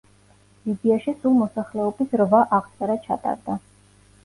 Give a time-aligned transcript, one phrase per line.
[0.69, 3.61] ლიბიაში სულ მოსახლეობის რვა აღწერა ჩატარდა.